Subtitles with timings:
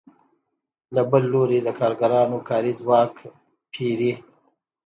[0.95, 3.13] له بل لوري د کارګرانو کاري ځواک
[3.71, 4.13] پېري